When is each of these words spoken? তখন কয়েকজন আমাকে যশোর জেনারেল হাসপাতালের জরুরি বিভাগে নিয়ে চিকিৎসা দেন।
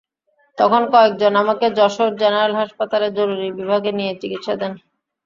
তখন 0.57 0.81
কয়েকজন 0.93 1.33
আমাকে 1.43 1.65
যশোর 1.77 2.11
জেনারেল 2.21 2.53
হাসপাতালের 2.61 3.11
জরুরি 3.17 3.47
বিভাগে 3.59 3.91
নিয়ে 3.97 4.13
চিকিৎসা 4.21 4.53
দেন। 4.61 4.73